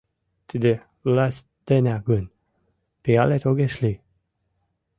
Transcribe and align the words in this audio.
—Тиде 0.49 0.73
власть 1.07 1.47
денак 1.67 2.01
гын, 2.09 2.25
пиалет 3.03 3.43
огеш 3.49 3.73
лий. 3.81 3.97